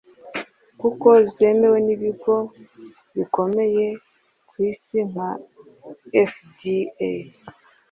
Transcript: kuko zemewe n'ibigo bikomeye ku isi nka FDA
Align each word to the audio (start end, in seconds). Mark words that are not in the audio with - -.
kuko 0.81 1.07
zemewe 1.33 1.77
n'ibigo 1.85 2.35
bikomeye 3.15 3.85
ku 4.47 4.55
isi 4.69 4.97
nka 5.11 5.29
FDA 6.31 7.09